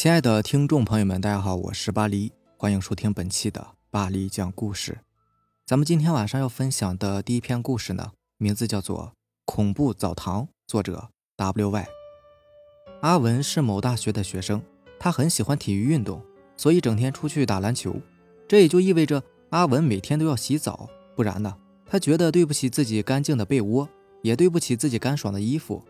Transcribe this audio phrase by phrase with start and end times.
[0.00, 4.98] 亲爱的听众朋友们，大家好，我是巴黎，欢迎收听本期的巴黎讲故事。
[5.66, 9.06] 咱们今天晚上要分享的第一篇故事呢，名字叫做
[9.44, 11.84] 《恐怖澡堂》，作者 W.Y。
[13.00, 14.62] 阿文是某大学的学生，
[15.00, 16.22] 他很喜欢体育运动，
[16.56, 17.96] 所以整天出去打篮球。
[18.46, 19.20] 这也就意味着
[19.50, 23.88] 阿文每天都要洗澡，不然呢，他觉得对不起自己干净的被窝，
[24.22, 25.82] 也对不起自己干爽的衣服。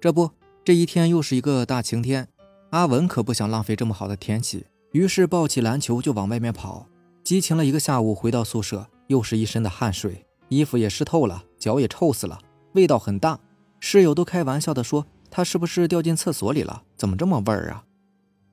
[0.00, 0.30] 这不，
[0.64, 2.26] 这一天又是一个大晴天。
[2.72, 6.86] 阿文可不想浪费这么好的天气，于是抱起篮球就往外面跑。
[7.22, 12.38] 激情了一个下午，回到宿舍又是一身的汗水，衣服也湿透了，脚也臭死了，
[12.72, 13.38] 味道很大。
[13.78, 16.82] 室友都开玩笑的说他是不是掉进厕所里了？
[16.96, 17.84] 怎么这么味儿啊？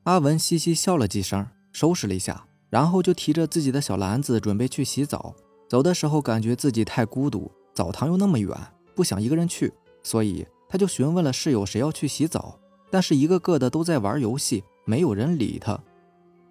[0.04, 5.34] 阿文嘻嘻笑了几声，收拾了一下，然后就提着自己的小篮子准备去洗澡。
[5.70, 8.54] 走的时候感觉自己太孤独，澡堂又那么远，
[8.94, 9.72] 不想一个人去，
[10.04, 12.59] 所以他就询问了室友谁要去洗澡。
[12.90, 15.80] 但是一个个的都在玩游戏，没有人理他。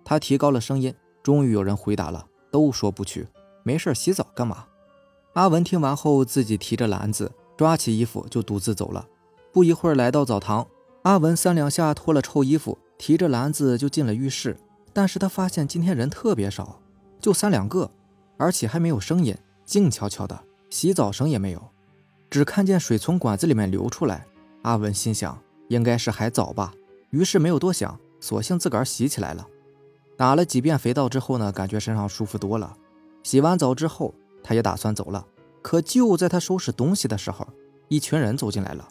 [0.04, 3.26] 他提高了声音，终于有人回答了，都说不去，
[3.62, 4.66] 没事洗澡干嘛？
[5.34, 9.06] 阿文听完后，自己提着篮子，抓起衣服就独自走了。
[9.52, 10.66] 不一会儿来到澡堂，
[11.02, 14.56] 阿文三两下脱了臭衣服，提着篮子就进了浴室。
[14.92, 16.80] 但是他发现今天人特别少，
[17.20, 17.90] 就三两个，
[18.36, 21.62] 而且还没有声音，静悄悄的，洗澡声也没有，
[22.30, 24.26] 只看见水从管子里面流出来。
[24.62, 25.38] 阿文心想。
[25.68, 26.74] 应该是还早吧，
[27.10, 29.46] 于是没有多想，索性自个儿洗起来了。
[30.16, 32.76] 打了几遍肥皂之后呢，感觉身上舒服多了。
[33.22, 35.26] 洗完澡之后，他也打算走了。
[35.62, 37.46] 可就在他收拾东西的时候，
[37.88, 38.88] 一群人走进来了，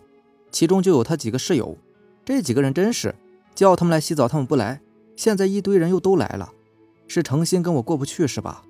[0.52, 1.78] 其中就有他几个室友。
[2.24, 3.16] 这几个人真是
[3.56, 4.82] 叫他们来洗澡，他们不来。
[5.16, 6.52] 现在一堆人又都来了，
[7.08, 8.64] 是诚心跟我过不去是吧？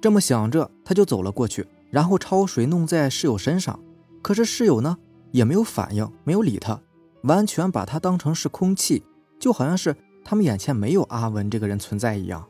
[0.00, 3.78] 这么想着，他就走了过去，然后焯水弄在室友身上。
[4.22, 4.98] 可是室友呢，
[5.30, 6.80] 也没有反应，没有理他。
[7.26, 9.02] 完全把他当成是空气，
[9.38, 12.46] 就好像是他们眼前没有阿文这个人存在一样。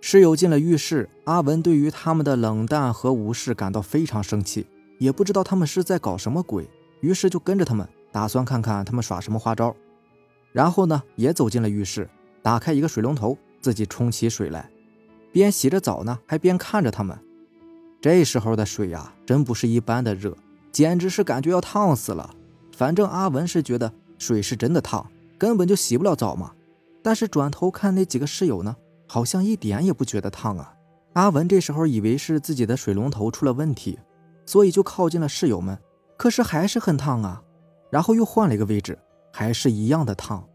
[0.00, 4.66] 室友进了浴室，阿文对于他们的冷淡和无视感到非常生气，
[4.98, 6.68] 也不知道他们是在搞什么鬼，
[7.00, 9.74] 于是就跟着他们，打算看看他们耍什么花招。
[10.52, 12.08] 然后呢，也走进了浴室，
[12.42, 14.70] 打开一个水龙头，自己冲起水来，
[15.32, 17.18] 边洗着澡呢，还边看着他们。
[18.00, 20.36] 这时候的水呀，真不是一般的热，
[20.70, 22.34] 简直是感觉要烫死了。
[22.76, 23.92] 反正阿文是觉得。
[24.22, 25.04] 水是真的烫，
[25.36, 26.52] 根本就洗不了澡嘛。
[27.02, 28.76] 但是转头看那几个室友呢，
[29.08, 30.72] 好像一点也不觉得烫啊。
[31.14, 33.98] 阿文这时候以为是自己的水龙头出了问题，
[34.46, 35.76] 所以就靠近了室友们，
[36.16, 37.42] 可是还是很烫啊。
[37.90, 38.96] 然后又换了一个位置，
[39.32, 40.46] 还是一样的烫。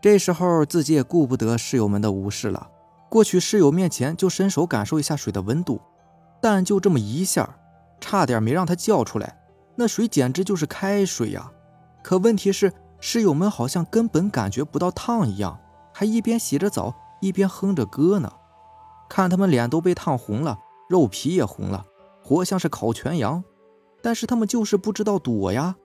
[0.00, 2.70] 这时候自己也顾不得室友们的无视了，
[3.10, 5.80] 过去室友面前就伸手感受一下水的温度，
[6.40, 7.58] 但就这么一下，
[8.00, 9.36] 差点没让他叫出来。
[9.74, 11.50] 那水简直就是开水呀！
[12.02, 12.72] 可问题是。
[13.00, 15.58] 室友们好像根本感觉不到烫一样，
[15.92, 18.32] 还一边洗着澡一边哼着歌呢。
[19.08, 21.86] 看他们脸都被烫红了，肉皮也红了，
[22.22, 23.42] 活像是烤全羊。
[24.02, 25.76] 但是他们就是不知道躲呀。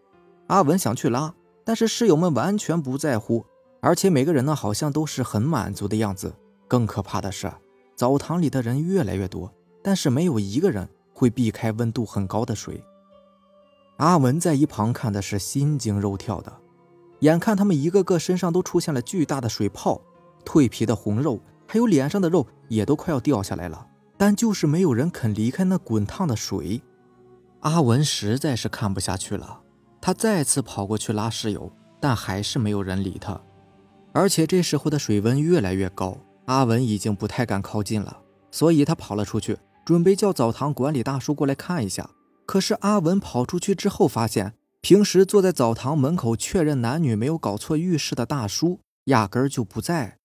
[0.48, 1.34] 阿文想去拉，
[1.64, 3.46] 但是室友们完全不在乎，
[3.82, 6.34] 而且每个人呢好像都是很满足的样子。
[6.68, 7.52] 更可怕的是，
[7.96, 9.52] 澡堂里的人越来越多，
[9.82, 12.84] 但是没有一个人会避开温度很高的水。
[13.98, 16.52] 阿文在一旁看的是心惊肉跳的。
[17.26, 20.00] 眼看他们一个个身上都出现了巨大的水泡，
[20.46, 26.84] 蜕皮的红肉，还有脸上的肉也都快要掉下来了，但就是没有人肯离开那滚烫的水。
[27.62, 29.62] 阿文实在是看不下去了，
[30.00, 33.42] 他再次跑过去拉室友，但还是没有人理他。
[34.14, 36.16] 而且这时候的水温越来越高，
[36.46, 38.20] 阿文已经不太敢靠近了，
[38.52, 42.08] 所以他跑了出去，准备叫澡堂管理大叔过来看一下。
[42.46, 44.54] 可是阿文跑出去之后，发现。
[44.88, 50.20] 平时坐在澡堂门口确认男女没有搞错浴室的大叔，压根儿就不在。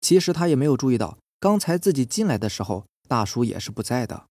[0.00, 4.28] 其实他也没有注意到，刚才自己进来的时候，大叔也是不在的。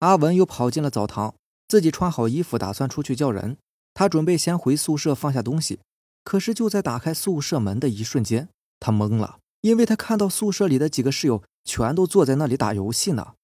[0.00, 1.36] 阿文又跑进了澡堂，
[1.68, 3.56] 自己穿好衣服，打算出去叫人。
[3.94, 5.78] 他准备先回宿舍放下东西，
[6.24, 8.48] 可是就在打开宿舍门的一瞬间，
[8.80, 13.34] 他懵了，因为他看到宿舍里的几个室友全都坐在那里打游戏呢。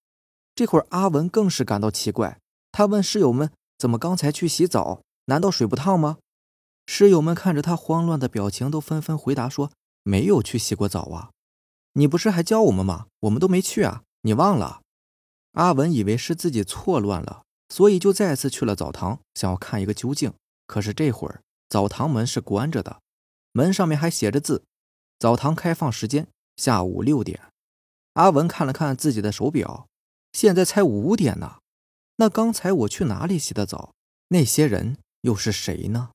[0.57, 2.41] 这会儿阿文更是感到奇怪，
[2.73, 5.03] 他问室友们：“怎么刚才去洗澡？”
[5.33, 6.19] 难道水不烫吗？
[6.85, 9.73] 室友们看着他慌乱的表情，都纷纷回答说
[10.05, 11.31] ：“没有去洗过澡啊！
[11.95, 13.07] 你不是还教我们吗？
[13.21, 14.03] 我们都没去啊！
[14.21, 14.83] 你忘了？”
[15.53, 20.35] 阿文以为是自己错乱了，所以就再次去了澡堂，想要看一个究竟。
[20.67, 21.41] 可是这会儿
[21.71, 23.01] 澡堂门是关着的，
[23.53, 24.65] 门上面还写着字
[25.19, 27.41] ：“澡堂开放时间下午六点。”
[28.21, 29.87] 阿文看了看自己的手表，
[30.35, 31.57] 现在才五点呢。
[32.17, 33.95] 那刚才我去哪里洗的澡？
[34.29, 34.99] 那些人？
[35.23, 36.11] 又是谁呢？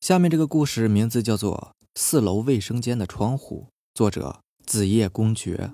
[0.00, 5.72] 下面这个故事名字叫做《四楼卫生间的窗户》，作者子夜公爵。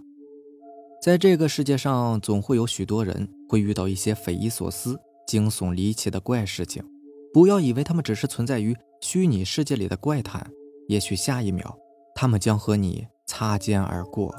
[1.02, 4.96] 在这个世界上，总会有许多人会遇到一些匪夷所思、
[5.26, 6.84] 惊悚离奇的怪事情。
[7.32, 10.48] 不要以为他们只是存在于虚拟世界里的怪谈，
[10.86, 11.76] 也许下一秒
[12.14, 14.32] 他们将和你擦肩而过。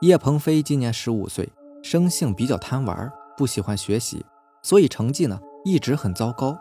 [0.00, 1.46] 叶鹏飞今年十五岁，
[1.82, 4.24] 生性比较贪玩，不喜欢学习，
[4.62, 6.58] 所以成绩呢一直很糟糕。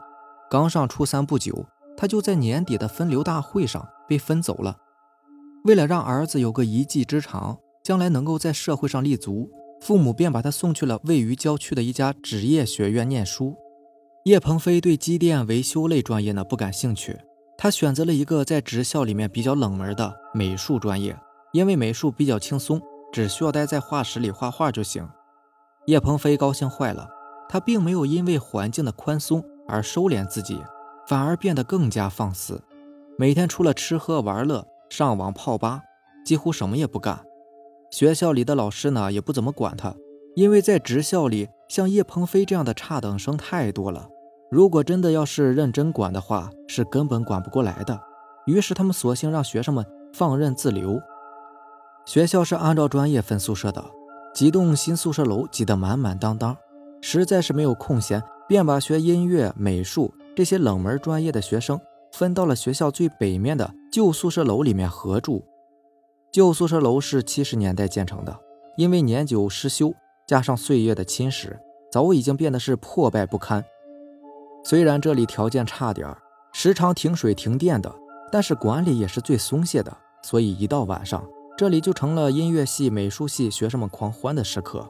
[0.50, 1.66] 刚上初三不久，
[1.96, 4.78] 他就在年底的分流大会上被分走了。
[5.66, 9.50] 为了让儿子有个一技之长，将来能够在社会上立足，
[9.82, 13.56] 父母便把他送去了位于郊区的一家职业学院念书。
[14.26, 17.18] 叶鹏飞对机电维修类专业呢不感兴趣，
[17.58, 21.18] 他选择了一个在职校里面比较冷门的美术专业，
[21.52, 22.82] 因为美术比较轻松。
[23.12, 25.10] 只需要待在画室里画画就行。
[25.88, 27.10] 叶鹏飞高兴坏了，
[27.50, 30.64] 他并没有因为环境的宽松而收敛自己，
[31.08, 32.62] 反而变得更加放肆。
[33.18, 35.82] 每天除了吃喝玩乐、上网泡吧，
[36.24, 37.20] 几乎什么也不干。
[37.92, 39.96] 学校里的老师呢，也不怎么管他，
[40.36, 44.08] 因为在职校里，像叶鹏飞这样的差等生太多了。
[44.52, 48.00] 如果真的要是认真管的话，是根本管不过来的。
[48.46, 51.00] 于是他们索性让学生们放任自流。
[52.06, 53.84] 学校是按照专业分宿舍的，
[54.34, 56.56] 几栋新宿舍楼挤得满满当当，
[57.02, 61.80] 实在是没有空闲，便把学音乐、美术这些冷门专业的学生
[62.12, 65.46] 分到了学校最北面的旧宿舍楼里面合住。
[66.32, 68.40] 旧宿舍楼是七十年代建成的，
[68.78, 69.94] 因为年久失修，
[70.28, 71.58] 加上岁月的侵蚀，
[71.92, 73.64] 早已经变得是破败不堪。
[74.64, 76.16] 虽然这里条件差点
[76.54, 77.94] 时常停水停电的，
[78.32, 81.26] 但是管理也是最松懈的，所以一到晚上。
[81.58, 84.90] 这里就成了音乐系、美术系学生们狂欢的时刻。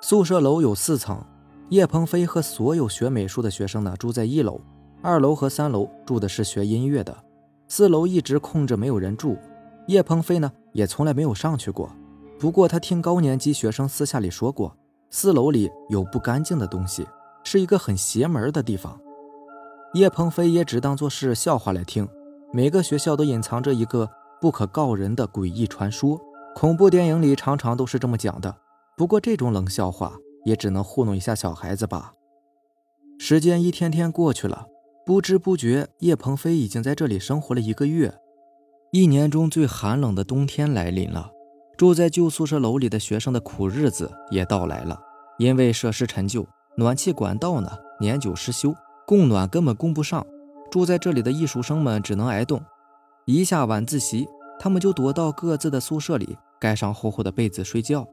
[0.00, 1.22] 宿舍楼有四层，
[1.70, 4.60] 叶鹏飞和所有学美术的学生呢住在一楼，
[5.02, 7.16] 二楼和三楼住的是学音乐的，
[7.68, 9.36] 四楼一直空着没有人住。
[9.88, 11.90] 叶鹏飞呢也从来没有上去过，
[12.38, 14.76] 不过他听高年级学生私下里说过，
[15.10, 17.06] 四楼里有不干净的东西，
[17.42, 18.98] 是一个很邪门的地方。
[19.94, 22.06] 叶鹏飞也只当做是笑话来听，
[22.52, 24.08] 每个学校都隐藏着一个。
[24.38, 26.20] 不可告人的诡异传说，
[26.54, 28.54] 恐怖电影里常常都是这么讲的。
[28.96, 30.16] 不过这种冷笑话
[30.46, 32.14] 也只能糊弄一下小孩子吧。
[33.18, 34.66] 时间一天天过去了，
[35.04, 38.14] 不知不觉，叶鹏飞已经在这里生活了一个月。
[38.92, 41.30] 一年中最寒冷的冬天来临了，
[41.76, 44.98] 住在旧宿舍楼里的学生的苦日子也到来了。
[45.38, 46.46] 因为设施陈旧，
[46.78, 47.70] 暖气管道呢
[48.00, 48.74] 年久失修，
[49.06, 50.26] 供暖根本供不上，
[50.70, 52.62] 住在这里的艺术生们只能挨冻。
[53.26, 54.26] 一下晚自习，
[54.58, 58.08] 他们就躲到各自的宿舍里，盖上厚厚的被子睡觉。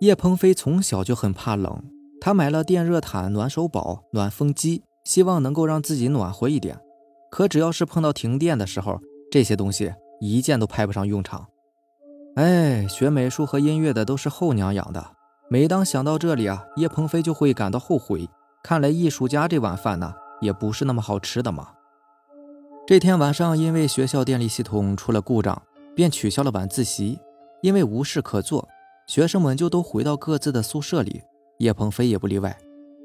[0.00, 1.82] 叶鹏飞从小就很怕冷，
[2.20, 6.78] 他买了电热毯、暖手宝、暖风机，希望能够让自己暖和一点。
[7.30, 9.00] 可只要是碰到停电的时候，
[9.30, 11.46] 这些东西一件都派不上用场。
[12.34, 15.12] 哎，学美术和音乐的都是后娘养的。
[15.48, 18.28] 每当想到这里啊，叶鹏飞就会感到后悔。
[18.62, 21.68] 看来艺术家这碗饭呢，也不是那么好吃的嘛。
[22.86, 25.62] 这天晚上，因为学校电力系统出了故障，
[25.94, 27.18] 便取消了晚自习。
[27.62, 28.68] 因为无事可做，
[29.06, 31.22] 学生们就都回到各自的宿舍里，
[31.58, 32.56] 叶鹏飞也不例外。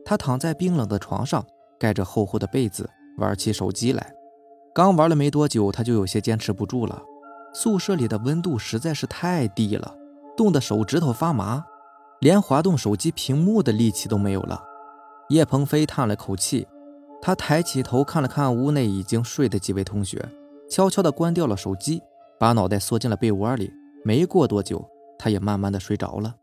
[0.03, 1.45] 他躺在冰冷的床上，
[1.79, 2.89] 盖着厚厚的被子，
[3.19, 4.11] 玩起手机来。
[4.73, 7.03] 刚玩了没多久，他就有些坚持不住了。
[7.53, 9.95] 宿舍里的温度实在是太低了，
[10.35, 11.63] 冻得手指头发麻，
[12.19, 14.63] 连滑动手机屏幕的力气都没有了。
[15.29, 16.67] 叶鹏飞叹了口气。
[17.21, 20.27] 他抬起头看了看屋内已经睡的几位同学，
[20.67, 22.01] 悄悄地关掉了手机，
[22.39, 23.71] 把脑袋缩进了被窝里。
[24.03, 24.83] 没过多久，
[25.21, 26.35] 他也慢慢的睡着了。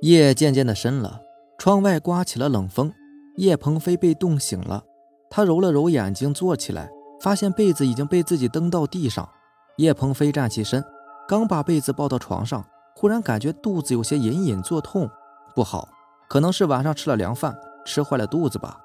[0.00, 1.20] 夜渐渐的深了，
[1.58, 2.90] 窗外刮起了冷风。
[3.36, 4.82] 叶鹏飞被冻醒了，
[5.28, 6.88] 他揉了揉眼睛，坐起来，
[7.20, 9.28] 发现被子已经被自己蹬到地上。
[9.76, 10.82] 叶鹏飞站起身，
[11.28, 12.64] 刚把被子抱到床上，
[12.94, 15.06] 忽然感觉肚子有些隐隐作痛，
[15.54, 15.86] 不好，
[16.30, 17.54] 可能是晚上吃了凉饭，
[17.84, 18.80] 吃坏了肚子吧。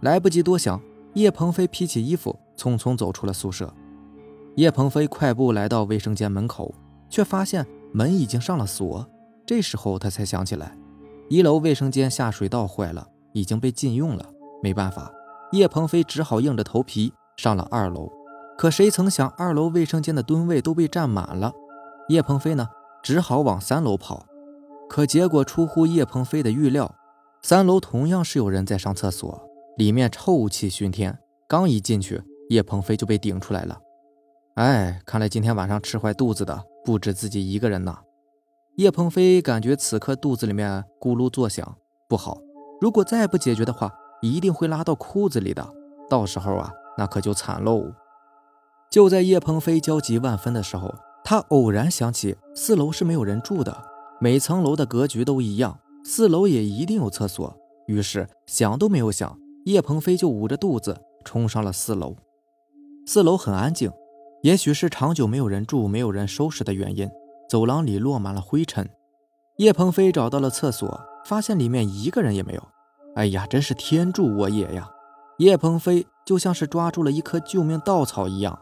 [0.00, 0.78] 来不及多想，
[1.14, 3.72] 叶鹏飞披起衣服，匆匆走出了宿舍。
[4.56, 6.74] 叶鹏飞快步来到卫生间门口，
[7.08, 9.08] 却发现门已经上了锁。
[9.46, 10.76] 这时候他才想起来，
[11.30, 14.26] 一楼卫生间下水道坏了，已经被禁用了。
[14.62, 15.10] 没办法，
[15.52, 18.12] 叶鹏飞只好硬着头皮上了二楼。
[18.58, 21.54] 可谁曾想，二楼卫生间的蹲位都被占满了。
[22.10, 22.68] 叶鹏飞呢，
[23.02, 24.26] 只好往三楼跑。
[24.90, 26.94] 可结果出乎叶鹏飞的预料，
[27.40, 29.42] 三楼同样是有人在上厕所。
[29.78, 33.78] 里面臭气熏天，刚一进去，叶鹏飞就被顶出来了。
[34.56, 37.98] 哎，看来今天晚上吃坏肚子的不止自己一个人呐。
[38.76, 41.76] 叶鹏飞感觉此刻肚子里面咕噜作响，
[42.08, 42.38] 不好，
[42.80, 45.68] 如果再不解决的话，一定会拉到裤子里的。
[46.08, 47.92] 到时候啊，那可就惨喽。
[48.88, 53.76] 就在叶鹏飞焦急万分的时候，他偶然想起四楼是没有人住的，
[54.20, 57.52] 每层楼的格局都一样，四楼也一定有厕所。
[57.88, 62.14] 于是想都没有想，叶鹏飞就捂着肚子冲上了四楼。
[63.06, 63.90] 四楼很安静，
[64.46, 67.10] 也许是长久没有人住、没有人收拾的原因，
[67.48, 68.88] 走廊里落满了灰尘。
[69.56, 72.62] 叶鹏飞找到了厕所，发现里面一个人也没有。
[73.16, 74.88] 哎呀，真是天助我也呀！
[75.38, 78.56] 叶鹏飞就像是抓住了一颗救命稻草一样，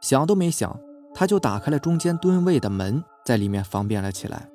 [0.00, 0.76] 想都没想，
[1.14, 4.48] 他就打开了中间蹲位的门，在里面方便了起来。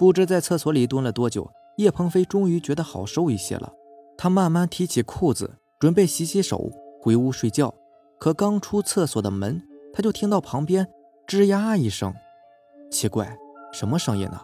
[0.00, 3.72] 不知在厕所里蹲了多久，叶鹏飞终于觉得好受一些了。
[4.16, 7.72] 他慢慢提起裤子，准备洗洗手，回屋睡觉。
[8.18, 9.62] 可刚出厕所的门，
[9.98, 10.86] 他就听到旁边
[11.26, 12.14] 吱呀一声，
[12.88, 13.36] 奇怪，
[13.72, 14.40] 什么声音呢？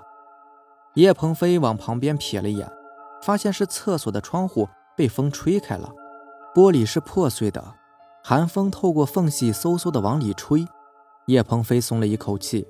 [0.94, 2.68] 叶鹏飞往旁边瞥了一眼，
[3.22, 5.92] 发现是厕所的窗户被风吹开了，
[6.56, 7.64] 玻璃是破碎的，
[8.24, 10.66] 寒风透过缝隙嗖嗖的往里吹。
[11.26, 12.66] 叶鹏飞松了一口气，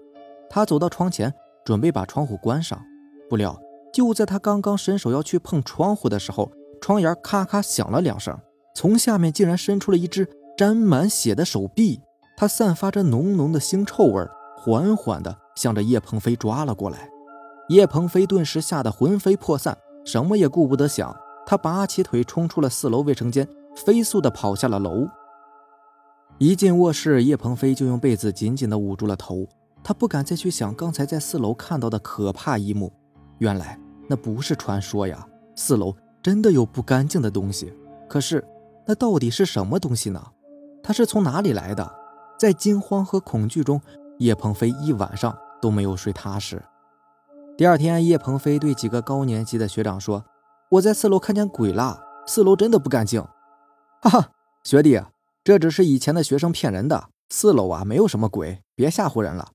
[0.51, 1.33] 他走到窗前，
[1.65, 2.79] 准备把窗户关上。
[3.31, 3.59] 不料，
[3.95, 8.39] 就在他刚刚伸手要去碰窗户的时候，窗沿咔咔响了两声，
[8.75, 12.03] 从下面竟然伸出了一只沾满血的手臂，
[12.37, 14.27] 它散发着浓浓的腥臭味，
[14.57, 17.09] 缓缓地向着叶鹏飞抓了过来。
[17.69, 21.17] 叶鹏飞顿时吓得魂飞魄散，什么也顾不得想。
[21.47, 25.07] 他拔起腿冲出了四楼卫生间，飞速地跑下了楼。
[26.39, 29.47] 一进卧室，叶鹏飞就用被子紧紧地捂住了头，
[29.83, 32.93] 他不敢再去想刚才在四楼看到的可怕一幕。
[33.39, 37.73] 原来那不是传说呀，四楼真的有不干净的东西。
[38.09, 38.45] 可是
[38.87, 40.23] 那到底是什么东西呢？
[40.83, 41.91] 它是从哪里来的？
[42.39, 43.81] 在惊慌和恐惧中，
[44.19, 46.63] 叶鹏飞一晚上都没有睡踏实。
[47.57, 50.25] 第二天，叶鹏飞对几个高年级的学长说
[50.73, 53.23] ：“我在四楼看见鬼了，四楼真的不干净。”
[54.03, 54.31] 哈哈，
[54.65, 55.01] 学弟，
[55.45, 59.53] 这只是以前的学生骗人的，四楼啊没有什么鬼，别吓唬人了。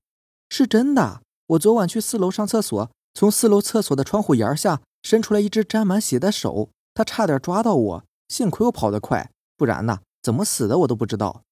[0.48, 11.42] 是真的，我昨晚去四楼上厕所，从四楼厕所的窗户沿下伸出来一只沾满血的手，他差点抓到我，幸亏我跑得快，不然呢，怎么死的我都不知道。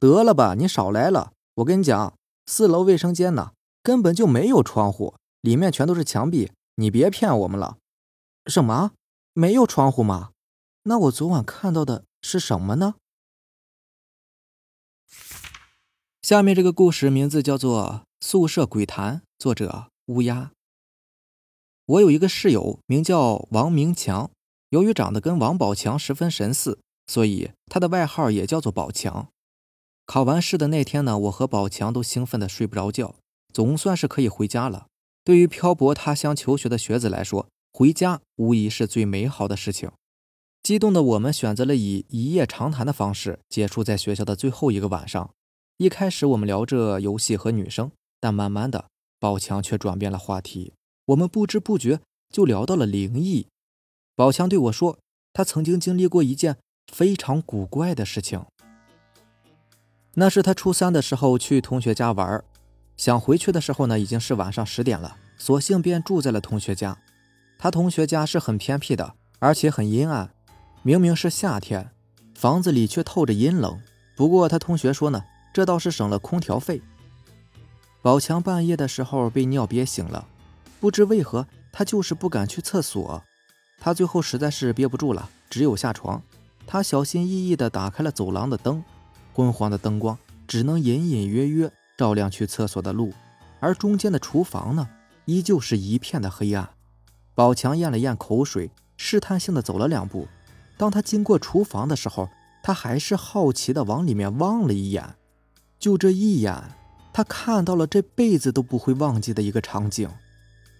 [0.00, 2.14] 得了吧，你少来了，我跟你讲，
[2.46, 3.52] 四楼卫生间呢
[3.82, 5.14] 根本就没有窗户。
[5.42, 7.76] 里面全都是墙壁，你别骗我们了。
[8.46, 8.92] 什么？
[9.34, 10.30] 没有窗户吗？
[10.84, 12.94] 那我昨晚看到的是什么呢？
[16.22, 20.52] 下面这个故事名字叫做《宿舍鬼谈》，作者乌鸦。
[21.84, 24.30] 我有一个室友，名叫王明强。
[24.70, 29.28] 由于长得跟王宝强十分神似，所以他的外号也叫做宝强。
[30.10, 33.14] 考完试的那天呢，我和宝强都兴奋的睡不着觉，
[33.52, 34.88] 总算是可以回家了。
[35.22, 39.88] 对于漂泊他乡求学的学子来说，回家无疑是最美好的事情。
[40.64, 45.30] 激动的我们选择了以一夜长谈的方式结束在学校的最后一个晚上。
[45.76, 48.86] 一开始我们聊着游戏和女生，但慢慢的，
[49.20, 50.72] 宝强却转变了话题。
[51.04, 53.46] 我们不知不觉就聊到了灵异。
[54.16, 54.98] 宝强对我说，
[55.32, 56.56] 他曾经经历过一件
[56.92, 58.44] 非常古怪的事情。
[60.20, 62.44] 那是他初三的时候去同学家玩。
[62.94, 66.98] 想回去的时候呢，已经是晚上十点了，索性便住在了同学家。
[67.58, 70.28] 他同学家是很偏僻的，而且很阴暗。
[70.82, 71.92] 明明是夏天，
[72.34, 73.80] 房子里却透着阴冷。
[74.14, 75.24] 不过他同学说呢，
[75.54, 76.82] 这倒是省了空调费。
[78.02, 80.28] 宝强半夜的时候被尿憋醒了，
[80.80, 83.24] 不知为何他就是不敢去厕所。
[83.78, 86.22] 他最后实在是憋不住了，只有下床。
[86.66, 88.84] 他小心翼翼地打开了走廊的灯，
[89.32, 91.72] 昏黄的灯光只能隐隐约约。
[91.96, 93.12] 照亮去厕所的路，
[93.60, 94.88] 而中间的厨房呢，
[95.26, 96.70] 依旧是一片的黑暗。
[97.34, 100.26] 宝强咽了咽口水，试探性的走了两步。
[100.78, 102.30] 当他经过厨房的时候，
[102.62, 105.14] 他还是好奇的往里面望了一眼。
[105.78, 106.58] 就这一眼，
[107.12, 110.08] 他看到了这辈子都不会忘记的一个场景：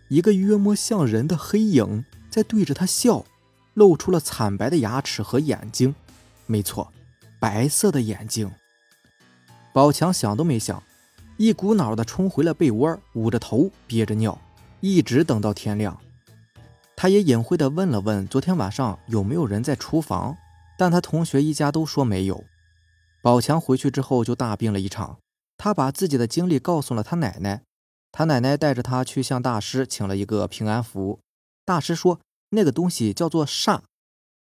[0.09, 3.27] 一个约莫像人的黑影在对着他笑，
[3.75, 5.95] 露出了惨白的牙齿和眼睛。
[6.47, 6.91] 没错，
[7.41, 8.53] 白色的眼睛。
[9.73, 10.81] 宝强想都没想。
[11.37, 14.39] 一股脑的冲回了被窝，捂着头憋着尿，
[14.81, 15.99] 一直等到天亮。
[16.95, 20.37] 他也隐晦的问了问昨天晚上有没有人在厨房，
[20.77, 22.45] 但他同学一家都说没有。
[23.23, 25.19] 宝强回去之后就大病了一场，
[25.57, 27.63] 他把自己的经历告诉了他奶奶，
[28.13, 31.21] 他奶奶带着他去向大师请了一个平安符。
[31.65, 32.21] 大师说
[32.51, 33.81] 那个东西叫做煞，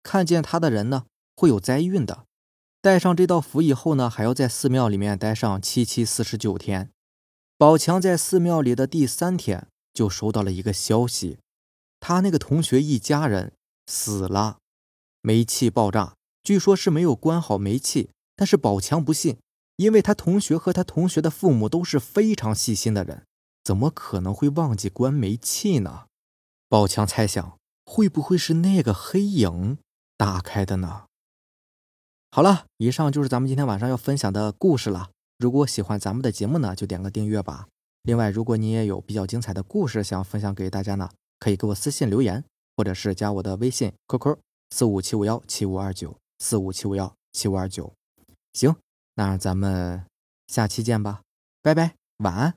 [0.03, 1.05] 看见他的人呢
[1.37, 2.25] 会有灾运的。
[2.81, 6.91] 带上这道符以后呢，还要在寺庙里面待上七七四十九天。
[7.57, 11.39] 宝强在寺庙里的第三天就收到了一个消息，
[11.99, 13.51] 他那个同学一家人
[13.85, 14.59] 死了，
[15.21, 19.39] 煤气爆炸，据说是没有关好煤气，但是宝强不信，
[19.75, 23.25] 因为他同学和他同学的父母都是非常细心的人，
[23.61, 26.05] 怎么可能会忘记关煤气呢？
[26.69, 29.79] 宝强猜想，会不会是那个黑影
[30.15, 31.07] 打开的呢？
[32.31, 35.09] 好了，以上就是咱们今天晚上要分享的故事了。
[35.39, 37.67] 如果喜欢咱们的节目呢，就点个订阅吧。
[38.03, 41.09] 另外，如果你也有比较精彩的故事想要分享给大家呢，
[41.39, 42.43] 可以给我私信留言，
[42.77, 44.37] 或者是加我的微信 QQ
[44.69, 47.91] 四五七五幺七五二九四五七五幺七五二九。
[48.53, 48.75] 行，
[49.15, 50.05] 那咱们
[50.47, 51.21] 下期见吧，
[51.63, 52.53] 拜拜，晚安。